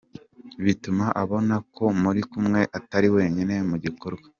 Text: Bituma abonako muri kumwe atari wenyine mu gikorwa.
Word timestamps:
Bituma 0.63 1.05
abonako 1.21 1.83
muri 2.01 2.21
kumwe 2.31 2.61
atari 2.77 3.07
wenyine 3.15 3.55
mu 3.69 3.75
gikorwa. 3.83 4.27